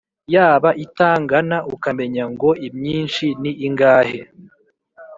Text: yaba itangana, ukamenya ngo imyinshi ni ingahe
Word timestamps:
yaba 0.33 0.69
itangana, 0.85 1.57
ukamenya 1.75 2.23
ngo 2.33 2.49
imyinshi 2.67 3.25
ni 3.41 3.51
ingahe 3.67 4.19